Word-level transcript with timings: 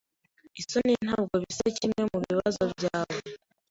Isoni 0.59 0.93
ntabwo 1.05 1.33
bisa 1.43 1.65
nkimwe 1.73 2.01
mubibazo 2.11 2.63
byawe. 2.75 3.19